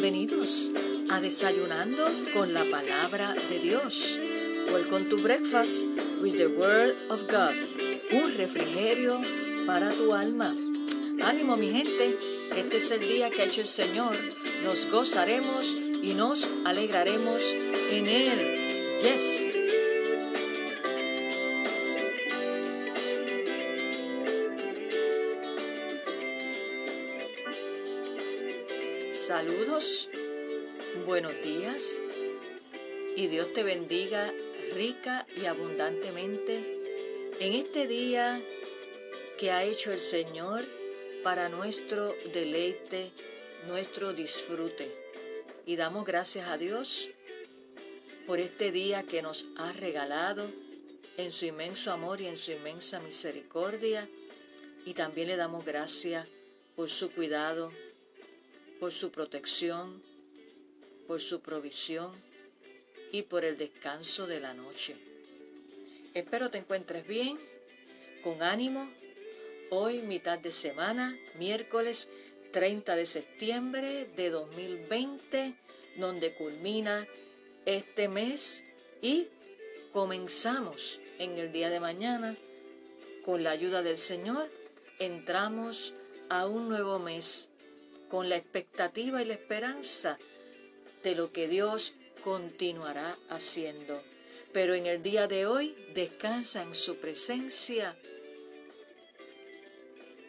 [0.00, 0.70] Bienvenidos
[1.10, 4.16] a Desayunando con la Palabra de Dios.
[4.72, 5.88] Welcome to Breakfast
[6.22, 7.56] with the Word of God.
[8.12, 9.20] Un refrigerio
[9.66, 10.54] para tu alma.
[11.24, 12.16] Ánimo mi gente,
[12.56, 14.16] este es el día que ha hecho el Señor.
[14.62, 17.52] Nos gozaremos y nos alegraremos
[17.90, 19.00] en Él.
[19.02, 19.47] Yes.
[29.28, 30.08] Saludos,
[31.04, 31.98] buenos días
[33.14, 34.32] y Dios te bendiga
[34.74, 36.64] rica y abundantemente
[37.38, 38.40] en este día
[39.38, 40.64] que ha hecho el Señor
[41.22, 43.12] para nuestro deleite,
[43.66, 44.96] nuestro disfrute.
[45.66, 47.10] Y damos gracias a Dios
[48.26, 50.50] por este día que nos ha regalado
[51.18, 54.08] en su inmenso amor y en su inmensa misericordia.
[54.86, 56.26] Y también le damos gracias
[56.74, 57.70] por su cuidado,
[58.78, 60.02] por su protección,
[61.06, 62.12] por su provisión
[63.10, 64.96] y por el descanso de la noche.
[66.14, 67.38] Espero te encuentres bien,
[68.22, 68.88] con ánimo.
[69.70, 72.08] Hoy, mitad de semana, miércoles
[72.52, 75.54] 30 de septiembre de 2020,
[75.96, 77.06] donde culmina
[77.66, 78.64] este mes
[79.02, 79.28] y
[79.92, 82.36] comenzamos en el día de mañana.
[83.24, 84.48] Con la ayuda del Señor,
[84.98, 85.94] entramos
[86.30, 87.48] a un nuevo mes
[88.08, 90.18] con la expectativa y la esperanza
[91.02, 91.92] de lo que Dios
[92.24, 94.02] continuará haciendo.
[94.52, 97.96] Pero en el día de hoy descansa en su presencia,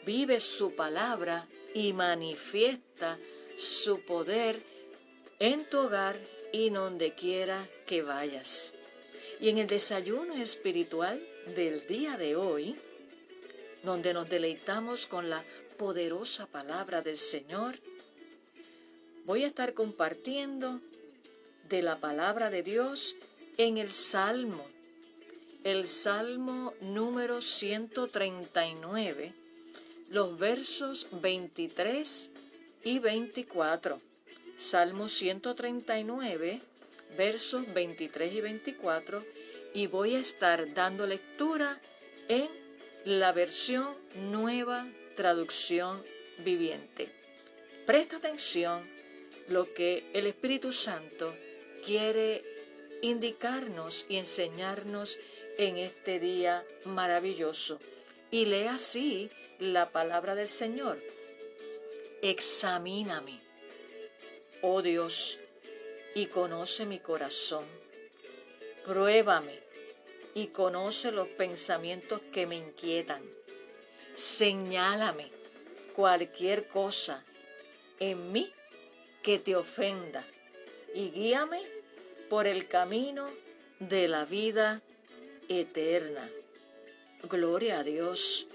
[0.05, 3.17] vive su palabra y manifiesta
[3.57, 4.61] su poder
[5.39, 6.17] en tu hogar
[6.51, 8.73] y donde quiera que vayas.
[9.39, 11.25] Y en el desayuno espiritual
[11.55, 12.75] del día de hoy,
[13.83, 15.43] donde nos deleitamos con la
[15.79, 17.79] poderosa palabra del Señor,
[19.25, 20.81] voy a estar compartiendo
[21.69, 23.15] de la palabra de Dios
[23.57, 24.67] en el Salmo,
[25.63, 29.33] el Salmo número 139,
[30.09, 32.29] los versos 23
[32.83, 34.01] y 24.
[34.57, 36.61] Salmo 139,
[37.17, 39.25] versos 23 y 24,
[39.73, 41.79] y voy a estar dando lectura
[42.27, 42.49] en
[43.05, 44.85] la versión nueva
[45.19, 46.01] traducción
[46.37, 47.09] viviente.
[47.85, 48.89] Presta atención
[49.49, 51.35] lo que el Espíritu Santo
[51.85, 52.41] quiere
[53.01, 55.19] indicarnos y enseñarnos
[55.57, 57.81] en este día maravilloso.
[58.31, 59.29] Y lee así
[59.59, 61.03] la palabra del Señor.
[62.21, 63.41] Examíname,
[64.61, 65.37] oh Dios,
[66.15, 67.65] y conoce mi corazón.
[68.85, 69.59] Pruébame
[70.33, 73.38] y conoce los pensamientos que me inquietan
[74.13, 75.31] señálame
[75.95, 77.23] cualquier cosa
[77.99, 78.51] en mí
[79.23, 80.25] que te ofenda
[80.93, 81.61] y guíame
[82.29, 83.29] por el camino
[83.79, 84.81] de la vida
[85.47, 86.29] eterna.
[87.23, 88.47] Gloria a Dios.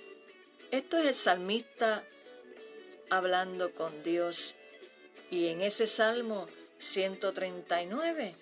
[0.71, 2.05] Esto es el salmista
[3.11, 4.55] hablando con Dios.
[5.31, 6.49] Y en ese Salmo
[6.79, 8.35] 139,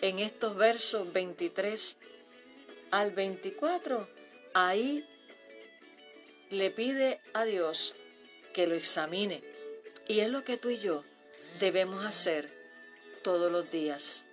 [0.00, 1.96] en estos versos 23
[2.90, 4.08] al 24,
[4.54, 5.06] ahí
[6.52, 7.94] le pide a Dios
[8.52, 9.42] que lo examine.
[10.06, 11.02] Y es lo que tú y yo
[11.58, 12.52] debemos hacer
[13.22, 14.26] todos los días.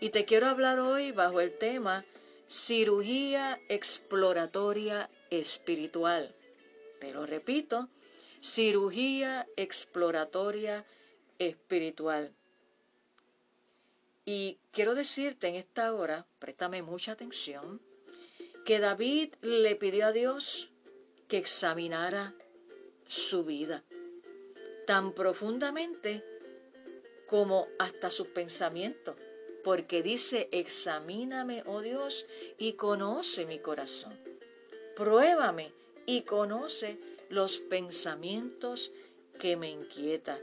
[0.00, 2.04] Y te quiero hablar hoy bajo el tema
[2.48, 6.34] cirugía exploratoria espiritual.
[7.00, 7.88] Pero repito,
[8.40, 10.84] cirugía exploratoria
[11.38, 12.34] espiritual.
[14.24, 17.80] Y quiero decirte en esta hora, préstame mucha atención,
[18.64, 20.71] que David le pidió a Dios
[21.32, 22.34] que examinara
[23.06, 23.82] su vida
[24.86, 26.22] tan profundamente
[27.26, 29.16] como hasta sus pensamientos,
[29.64, 32.26] porque dice, examíname, oh Dios,
[32.58, 34.12] y conoce mi corazón.
[34.94, 35.72] Pruébame
[36.04, 36.98] y conoce
[37.30, 38.92] los pensamientos
[39.40, 40.38] que me inquietan.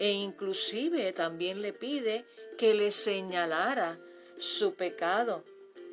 [0.00, 2.24] E inclusive también le pide
[2.58, 4.00] que le señalara
[4.36, 5.44] su pecado.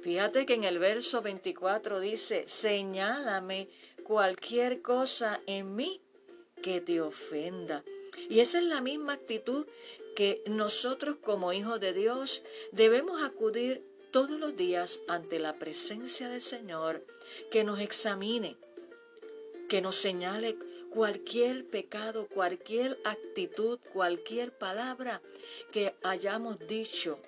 [0.02, 3.70] Fíjate que en el verso 24 dice, señálame
[4.04, 6.02] cualquier cosa en mí
[6.62, 7.84] que te ofenda.
[8.30, 9.66] Y esa es la misma actitud
[10.16, 16.42] que nosotros como hijos de Dios debemos acudir todos los días ante la presencia del
[16.42, 17.06] Señor,
[17.50, 18.58] que nos examine,
[19.70, 20.58] que nos señale
[20.90, 25.22] cualquier pecado, cualquier actitud, cualquier palabra
[25.72, 27.20] que hayamos dicho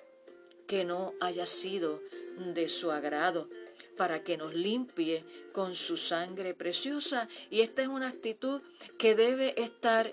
[0.66, 2.02] que no haya sido
[2.36, 3.48] de su agrado
[3.96, 7.28] para que nos limpie con su sangre preciosa.
[7.50, 8.60] Y esta es una actitud
[8.98, 10.12] que debe estar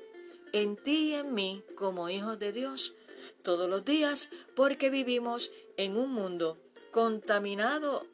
[0.53, 2.93] en ti y en mí como hijos de Dios
[3.41, 6.57] todos los días porque vivimos en un mundo
[6.91, 8.05] contaminado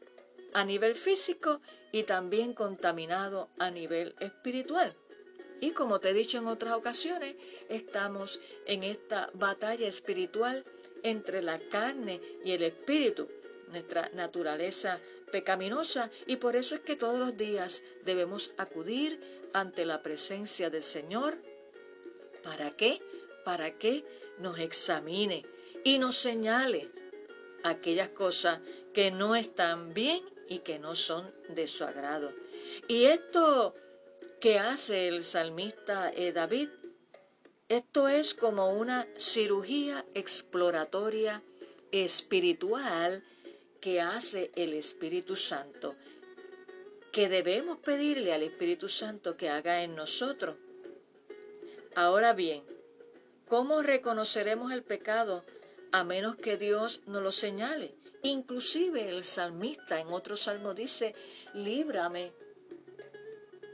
[0.54, 1.62] a nivel físico
[1.92, 4.96] y también contaminado a nivel espiritual.
[5.60, 7.36] Y como te he dicho en otras ocasiones,
[7.70, 10.64] estamos en esta batalla espiritual
[11.04, 13.28] entre la carne y el espíritu,
[13.70, 15.00] nuestra naturaleza
[15.32, 19.20] pecaminosa, y por eso es que todos los días debemos acudir
[19.54, 21.38] ante la presencia del Señor.
[22.44, 23.02] ¿Para qué?
[23.44, 24.06] Para que
[24.40, 25.44] nos examine
[25.84, 26.90] y nos señale
[27.64, 28.60] aquellas cosas
[28.94, 32.32] que no están bien y que no son de su agrado.
[32.88, 33.74] Y esto
[34.40, 36.70] que hace el salmista eh, David,
[37.70, 41.44] esto es como una cirugía exploratoria
[41.92, 43.24] espiritual
[43.88, 45.96] que hace el Espíritu Santo,
[47.14, 50.58] que debemos pedirle al Espíritu Santo que haga en nosotros.
[51.96, 52.66] Ahora bien,
[53.48, 55.46] ¿cómo reconoceremos el pecado
[55.94, 57.96] a menos que Dios nos lo señale?
[58.24, 61.16] Inclusive el salmista en otro salmo dice,
[61.54, 62.34] líbrame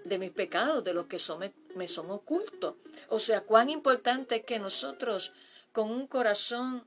[0.05, 1.39] de mis pecados, de los que son,
[1.73, 2.75] me, son ocultos.
[3.09, 5.33] O sea, cuán importante es que nosotros,
[5.71, 6.85] con un corazón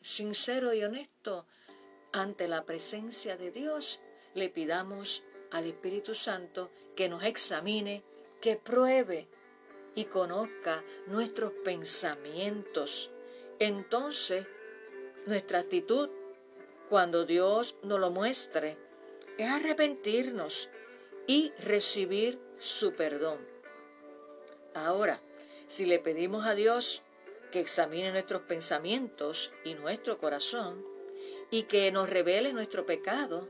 [0.00, 1.44] sincero y honesto,
[2.12, 4.00] ante la presencia de Dios,
[4.34, 8.02] le pidamos al Espíritu Santo que nos examine,
[8.40, 9.28] que pruebe
[9.94, 13.10] y conozca nuestros pensamientos.
[13.58, 14.46] Entonces,
[15.26, 16.10] nuestra actitud,
[16.88, 18.76] cuando Dios nos lo muestre,
[19.36, 20.68] es arrepentirnos
[21.26, 23.38] y recibir su perdón.
[24.74, 25.20] Ahora,
[25.66, 27.02] si le pedimos a Dios
[27.52, 30.97] que examine nuestros pensamientos y nuestro corazón
[31.50, 33.48] y que nos revele nuestro pecado,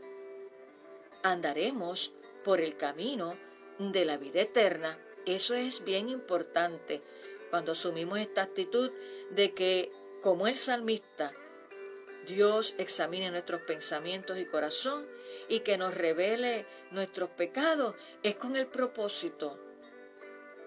[1.22, 2.12] andaremos
[2.44, 3.36] por el camino
[3.78, 4.98] de la vida eterna.
[5.26, 7.02] Eso es bien importante
[7.50, 8.92] cuando asumimos esta actitud
[9.30, 9.92] de que,
[10.22, 11.32] como el salmista,
[12.26, 15.06] Dios examine nuestros pensamientos y corazón
[15.48, 19.58] y que nos revele nuestros pecados, es con el propósito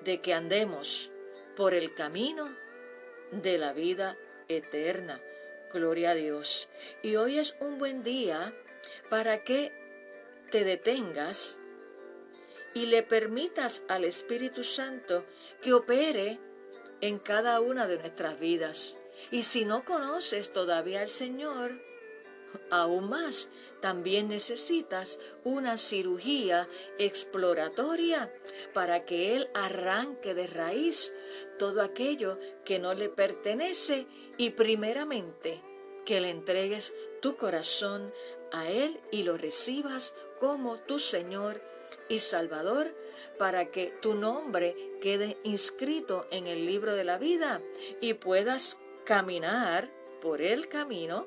[0.04, 1.12] de que andemos
[1.56, 2.56] por el camino
[3.32, 4.18] de la vida
[4.48, 5.22] eterna.
[5.74, 6.68] Gloria a Dios.
[7.02, 8.54] Y hoy es un buen día
[9.10, 9.72] para que
[10.52, 11.60] te detengas
[12.74, 15.26] y le permitas al Espíritu Santo
[15.62, 16.40] que opere
[17.00, 18.98] en cada una de nuestras vidas.
[19.30, 21.82] Y si no conoces todavía al Señor,
[22.70, 23.50] aún más,
[23.82, 28.34] también necesitas una cirugía exploratoria
[28.74, 31.14] para que Él arranque de raíz
[31.58, 34.08] todo aquello que no le pertenece
[34.38, 35.62] y primeramente
[36.06, 38.14] que le entregues tu corazón
[38.52, 41.62] a Él y lo recibas como tu Señor
[42.10, 42.94] y Salvador
[43.38, 47.62] para que tu nombre quede inscrito en el libro de la vida
[48.02, 49.90] y puedas caminar
[50.22, 51.26] por el camino,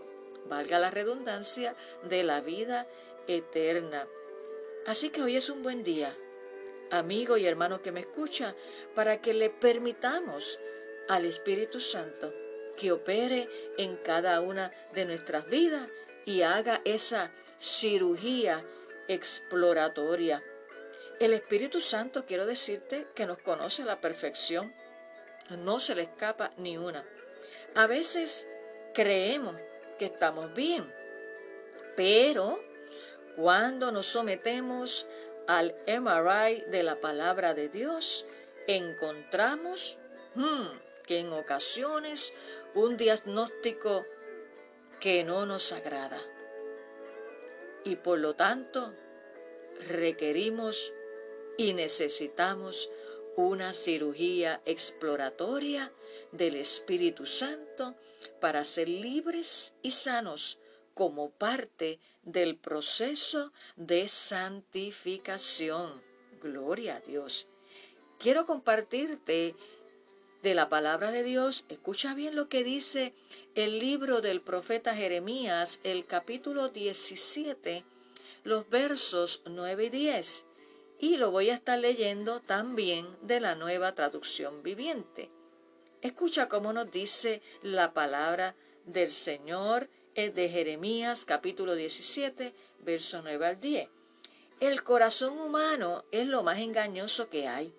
[0.49, 1.75] valga la redundancia,
[2.09, 2.87] de la vida
[3.27, 4.07] eterna.
[4.87, 6.17] Así que hoy es un buen día,
[6.91, 8.55] amigo y hermano que me escucha,
[8.95, 10.59] para que le permitamos
[11.09, 12.33] al Espíritu Santo
[12.77, 13.49] que opere
[13.79, 15.89] en cada una de nuestras vidas
[16.25, 18.65] y haga esa cirugía
[19.09, 20.43] exploratoria.
[21.21, 24.75] El Espíritu Santo, quiero decirte, que nos conoce a la perfección.
[25.59, 27.05] No se le escapa ni una.
[27.75, 28.49] A veces
[28.95, 29.57] creemos
[29.99, 30.93] que estamos bien,
[31.97, 32.61] pero
[33.37, 35.07] cuando nos sometemos
[35.47, 38.27] al MRI de la palabra de Dios,
[38.67, 39.99] encontramos
[40.35, 40.67] hmm,
[41.07, 42.33] que en ocasiones
[42.75, 44.07] un diagnóstico
[45.01, 46.21] que no nos agrada.
[47.85, 48.95] Y por lo tanto,
[49.89, 50.93] requerimos
[51.59, 52.91] y necesitamos
[53.37, 55.93] una cirugía exploratoria
[56.33, 57.95] del Espíritu Santo
[58.41, 60.59] para ser libres y sanos
[60.95, 66.03] como parte del proceso de santificación.
[66.41, 67.47] Gloria a Dios.
[68.19, 69.55] Quiero compartirte
[70.43, 71.65] de la palabra de Dios.
[71.69, 73.15] Escucha bien lo que dice
[73.55, 77.85] el libro del profeta Jeremías, el capítulo 17,
[78.45, 80.47] los versos 9 y 10
[80.99, 85.31] y lo voy a estar leyendo también de la nueva traducción viviente.
[86.01, 88.55] Escucha cómo nos dice la palabra
[88.87, 92.55] del Señor de Jeremías capítulo 17,
[92.85, 93.89] verso 9 al 10.
[94.61, 97.75] El corazón humano es lo más engañoso que hay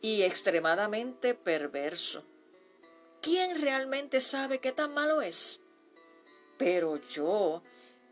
[0.00, 2.24] y extremadamente perverso.
[3.20, 5.60] ¿Quién realmente sabe qué tan malo es?
[6.56, 7.62] Pero yo,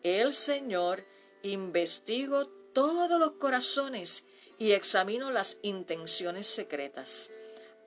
[0.02, 1.06] el Señor,
[1.42, 4.24] investigo todos los corazones
[4.58, 7.30] y examino las intenciones secretas.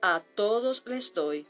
[0.02, 1.46] a todos les doy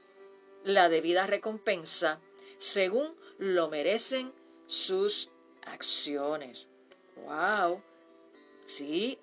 [0.65, 2.21] la debida recompensa
[2.59, 4.33] según lo merecen
[4.67, 5.31] sus
[5.65, 6.67] acciones.
[7.17, 7.83] ¡Wow!
[8.67, 9.19] Sí,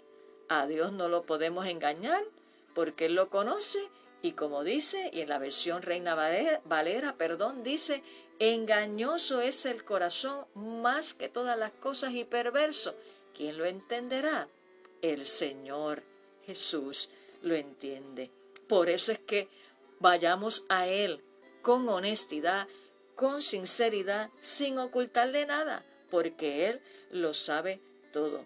[0.49, 2.23] a Dios no lo podemos engañar
[2.73, 3.79] porque Él lo conoce
[4.23, 6.15] y como dice, y en la versión Reina
[6.63, 8.03] Valera, perdón, dice,
[8.39, 12.95] engañoso es el corazón más que todas las cosas y perverso.
[13.35, 14.47] ¿Quién lo entenderá?
[15.01, 16.03] El Señor
[16.45, 17.09] Jesús
[17.41, 18.31] lo entiende.
[18.67, 19.49] Por eso es que
[19.99, 21.21] vayamos a Él
[21.61, 22.69] con honestidad,
[23.15, 27.79] con sinceridad, sin ocultarle nada, porque Él lo sabe
[28.11, 28.45] todo.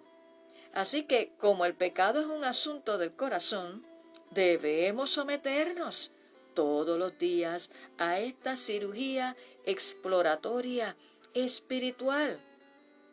[0.74, 3.86] Así que como el pecado es un asunto del corazón,
[4.32, 6.12] Debemos someternos
[6.54, 10.98] todos los días a esta cirugía exploratoria
[11.34, 12.40] espiritual,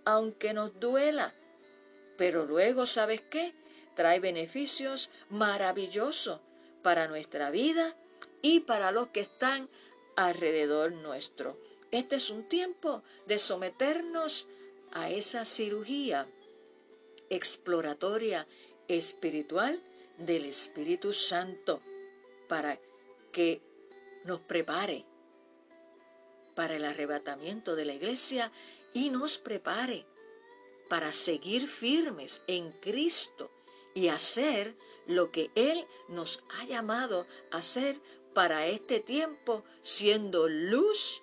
[0.05, 1.35] aunque nos duela.
[2.17, 3.55] Pero luego, ¿sabes qué?
[3.95, 6.41] Trae beneficios maravillosos
[6.83, 7.97] para nuestra vida
[8.43, 9.69] y para los que están
[10.17, 11.59] alrededor nuestro.
[11.91, 14.49] Este es un tiempo de someternos
[14.93, 16.27] a esa cirugía
[17.31, 18.47] exploratoria
[18.89, 19.81] espiritual
[20.19, 21.81] del Espíritu Santo
[22.49, 22.79] para
[23.33, 23.61] que
[24.25, 25.05] nos prepare
[26.55, 28.53] para el arrebatamiento de la iglesia
[28.93, 30.07] y nos prepare
[30.89, 33.51] para seguir firmes en Cristo
[33.95, 38.01] y hacer lo que Él nos ha llamado a hacer
[38.35, 41.23] para este tiempo, siendo luz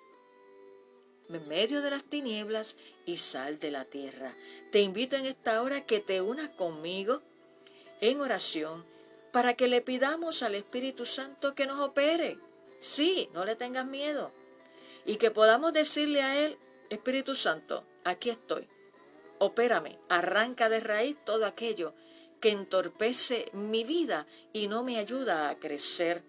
[1.28, 2.76] en medio de las tinieblas
[3.06, 4.34] y sal de la tierra.
[4.70, 7.22] Te invito en esta hora que te unas conmigo
[8.00, 8.84] en oración
[9.32, 12.38] para que le pidamos al Espíritu Santo que nos opere.
[12.80, 14.32] Sí, no le tengas miedo.
[15.06, 16.58] Y que podamos decirle a Él,
[16.90, 18.68] Espíritu Santo, aquí estoy.
[19.38, 21.94] Opérame, arranca de raíz todo aquello
[22.40, 26.22] que entorpece mi vida y no me ayuda a crecer.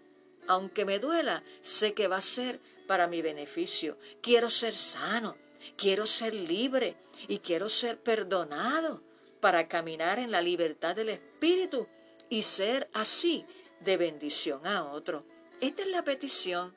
[0.48, 3.98] Aunque me duela, sé que va a ser para mi beneficio.
[4.22, 5.38] Quiero ser sano,
[5.78, 6.96] quiero ser libre
[7.28, 9.02] y quiero ser perdonado
[9.40, 11.88] para caminar en la libertad del Espíritu
[12.30, 13.46] y ser así
[13.82, 15.26] de bendición a otro.
[15.62, 16.74] Esta es la petición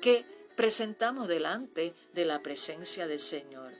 [0.00, 0.24] que
[0.56, 3.72] presentamos delante de la presencia del Señor.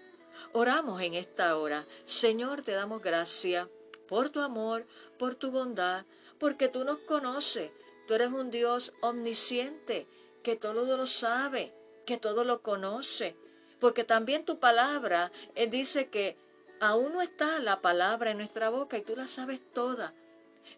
[0.52, 1.86] Oramos en esta hora.
[2.04, 3.68] Señor, te damos gracias
[4.08, 4.86] por tu amor,
[5.18, 6.04] por tu bondad,
[6.38, 7.70] porque tú nos conoces.
[8.06, 10.06] Tú eres un Dios omnisciente,
[10.42, 11.72] que todo lo sabe,
[12.06, 13.36] que todo lo conoce.
[13.80, 16.36] Porque también tu palabra eh, dice que
[16.80, 20.12] Aún no está la palabra en nuestra boca y tú la sabes toda.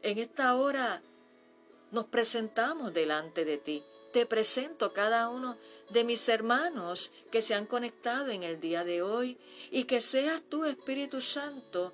[0.02, 1.02] En esta hora
[1.90, 3.82] nos presentamos delante de ti.
[4.12, 5.56] Te presento cada uno
[5.90, 9.38] de mis hermanos que se han conectado en el día de hoy
[9.70, 11.92] y que seas tú, Espíritu Santo,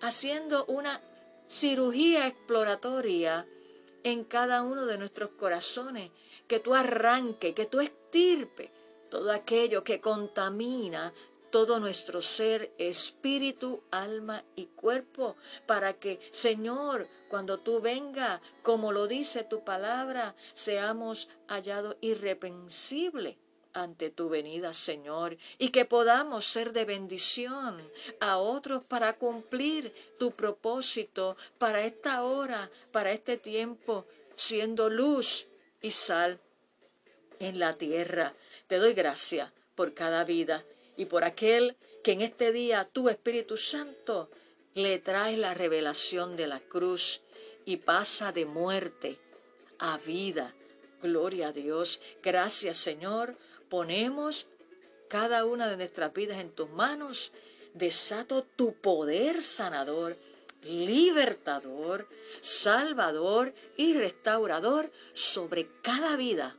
[0.00, 1.00] haciendo una
[1.48, 3.46] cirugía exploratoria
[4.04, 6.10] en cada uno de nuestros corazones,
[6.46, 8.70] que tú arranque, que tú estirpe
[9.10, 11.12] todo aquello que contamina
[11.50, 19.06] todo nuestro ser, espíritu, alma y cuerpo, para que, Señor, cuando tú venga, como lo
[19.06, 23.36] dice tu palabra, seamos hallados irreprensibles
[23.74, 27.82] ante tu venida, Señor, y que podamos ser de bendición
[28.20, 35.46] a otros para cumplir tu propósito para esta hora, para este tiempo, siendo luz
[35.82, 36.40] y sal
[37.40, 38.32] en la tierra.
[38.68, 40.64] Te doy gracias por cada vida
[40.96, 44.30] y por aquel que en este día tu Espíritu Santo
[44.74, 47.20] le trae la revelación de la cruz
[47.64, 49.18] y pasa de muerte
[49.78, 50.54] a vida.
[51.02, 52.00] Gloria a Dios.
[52.22, 53.36] Gracias Señor.
[53.74, 54.46] Ponemos
[55.08, 57.32] cada una de nuestras vidas en tus manos.
[57.72, 60.16] Desato tu poder sanador,
[60.62, 62.08] libertador,
[62.40, 66.56] salvador y restaurador sobre cada vida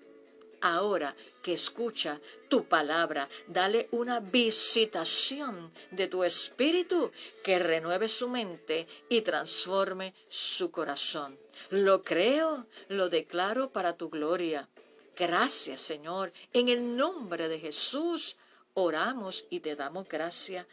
[0.60, 2.20] ahora que escucha
[2.50, 7.12] tu palabra, dale una visitación de tu espíritu
[7.44, 11.38] que renueve su mente y transforme su corazón.
[11.70, 14.68] Lo creo, lo declaro para tu gloria.
[15.16, 16.34] Gracias, Señor.
[16.52, 18.36] En el nombre de Jesús
[18.74, 20.66] oramos y te damos gracias.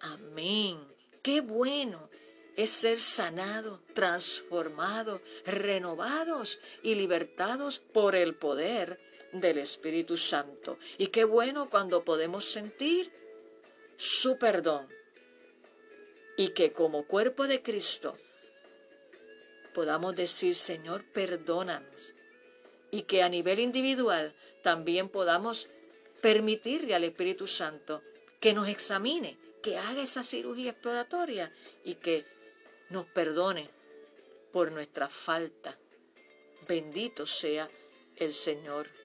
[0.00, 0.78] Amén.
[1.22, 2.08] Qué bueno
[2.56, 9.00] es ser sanado, transformado, renovados y libertados por el poder
[9.32, 10.78] del Espíritu Santo.
[10.98, 13.12] Y qué bueno cuando podemos sentir
[13.96, 14.88] su perdón
[16.36, 18.16] y que como cuerpo de Cristo
[19.74, 22.14] podamos decir, Señor, perdónanos.
[22.90, 25.68] Y que a nivel individual también podamos
[26.20, 28.02] permitirle al Espíritu Santo
[28.40, 31.52] que nos examine, que haga esa cirugía exploratoria
[31.84, 32.24] y que
[32.88, 33.70] nos perdone
[34.52, 35.78] por nuestra falta.
[36.66, 37.70] Bendito sea
[38.16, 38.99] el Señor.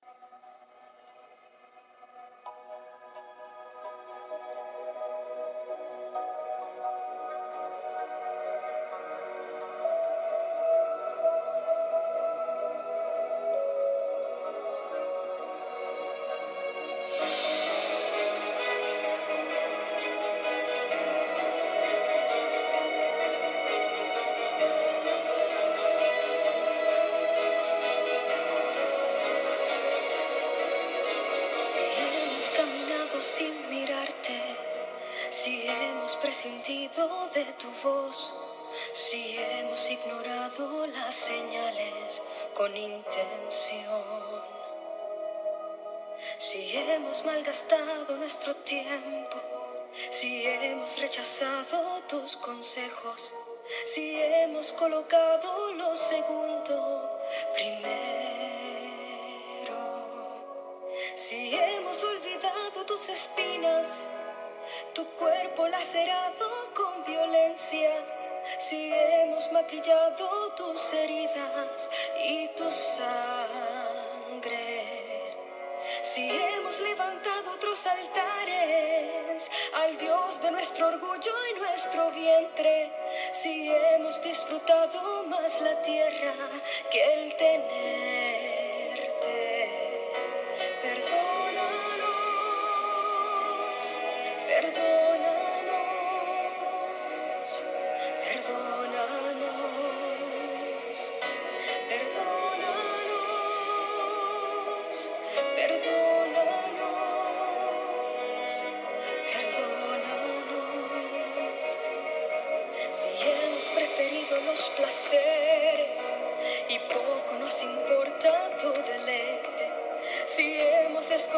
[42.56, 44.01] Con intención.
[46.39, 49.38] Si hemos malgastado nuestro tiempo,
[50.12, 53.34] si hemos rechazado tus consejos,
[53.94, 57.20] si hemos colocado lo segundo
[57.54, 57.75] primero,
[61.18, 63.88] si hemos olvidado tus espinas,
[64.94, 66.65] tu cuerpo lacerado
[67.06, 67.92] violencia,
[68.70, 71.70] si hemos maquillado tus heridas
[72.24, 74.56] y tu sangre,
[76.14, 79.44] si hemos levantado otros altares
[79.74, 82.92] al Dios de nuestro orgullo y nuestro vientre,
[83.42, 86.34] si hemos disfrutado más la tierra
[86.92, 87.05] que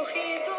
[0.08, 0.57] توحيد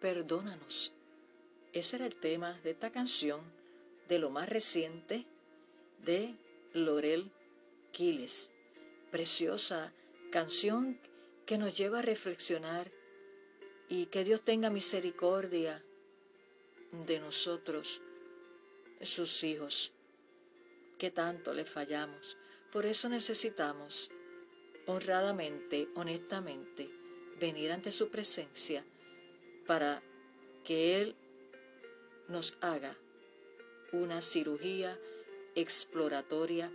[0.00, 0.92] perdónanos.
[1.72, 3.40] Ese era el tema de esta canción,
[4.08, 5.26] de lo más reciente,
[6.04, 6.34] de
[6.72, 7.30] Lorel
[7.92, 8.50] Quiles.
[9.10, 9.92] Preciosa
[10.30, 10.98] canción
[11.46, 12.90] que nos lleva a reflexionar
[13.88, 15.82] y que Dios tenga misericordia
[17.06, 18.00] de nosotros,
[19.00, 19.92] sus hijos,
[20.98, 22.36] que tanto le fallamos.
[22.70, 24.10] Por eso necesitamos
[24.86, 26.90] honradamente, honestamente,
[27.38, 28.84] venir ante su presencia
[29.68, 30.02] para
[30.64, 31.14] que Él
[32.26, 32.96] nos haga
[33.92, 34.98] una cirugía
[35.54, 36.72] exploratoria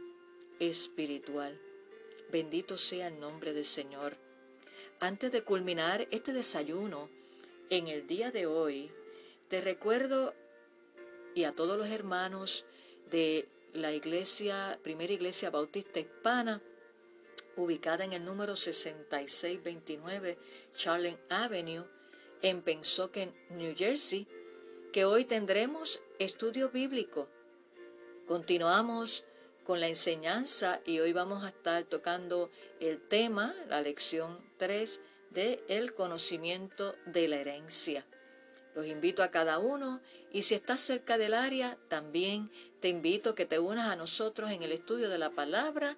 [0.60, 1.60] espiritual.
[2.32, 4.16] Bendito sea el nombre del Señor.
[5.00, 7.10] Antes de culminar este desayuno,
[7.72, 8.92] en el día de hoy,
[9.50, 10.36] te recuerdo
[11.34, 12.64] y a todos los hermanos
[13.10, 16.62] de la iglesia, primera iglesia bautista hispana,
[17.56, 20.38] ubicada en el número 6629
[20.76, 21.86] Charlene Avenue,
[22.44, 22.62] en
[23.52, 24.28] New Jersey,
[24.92, 27.30] que hoy tendremos estudio bíblico.
[28.28, 29.24] Continuamos
[29.64, 32.52] con la enseñanza y hoy vamos a estar tocando
[32.82, 38.06] el tema, la lección 3 de el conocimiento de la herencia.
[38.76, 40.02] Los invito a cada uno
[40.34, 42.52] y si estás cerca del área, también
[42.82, 45.96] te invito a que te unas a nosotros en el estudio de la palabra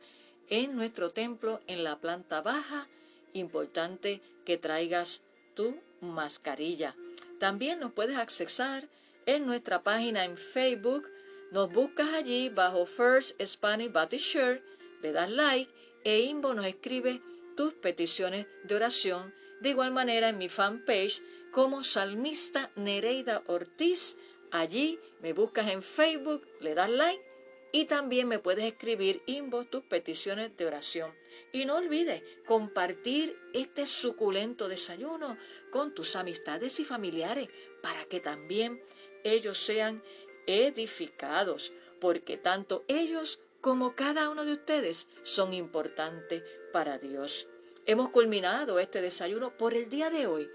[0.49, 2.87] en nuestro templo en la planta baja.
[3.33, 5.21] Importante que traigas
[5.55, 6.95] tu mascarilla.
[7.39, 8.87] También nos puedes accesar
[9.25, 11.09] en nuestra página en Facebook.
[11.51, 14.61] Nos buscas allí bajo First Spanish Baptist Church,
[15.01, 15.71] le das like
[16.03, 17.21] e Inbo nos escribe
[17.57, 19.33] tus peticiones de oración.
[19.61, 24.17] De igual manera en mi fanpage como Salmista Nereida Ortiz.
[24.51, 27.23] Allí me buscas en Facebook, le das like
[27.71, 31.11] y también me puedes escribir inbox tus peticiones de oración.
[31.55, 35.37] Y no olvides compartir este suculento desayuno
[35.71, 37.47] con tus amistades y familiares
[37.81, 38.83] para que también
[39.23, 40.03] ellos sean
[40.47, 47.47] edificados, porque tanto ellos como cada uno de ustedes son importantes para Dios.
[47.85, 50.49] Hemos culminado este desayuno por el día de hoy.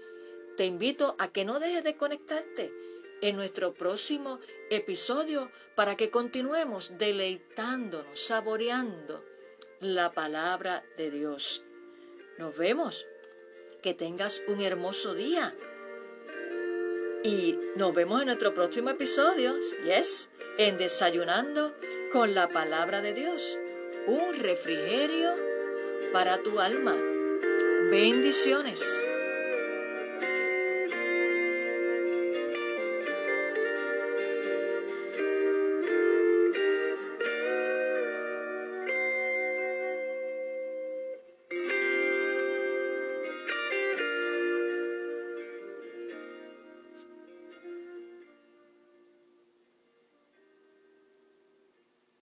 [0.55, 2.71] Te invito a que no dejes de conectarte
[3.23, 9.30] en nuestro próximo episodio para que continuemos deleitándonos, saboreando
[9.81, 11.63] la palabra de Dios.
[12.37, 13.07] Nos vemos.
[13.81, 15.55] Que tengas un hermoso día.
[17.23, 21.75] Y nos vemos en nuestro próximo episodio, yes, en Desayunando
[22.13, 23.59] con la palabra de Dios.
[24.05, 25.33] Un refrigerio
[26.13, 26.95] para tu alma.
[27.89, 29.10] Bendiciones.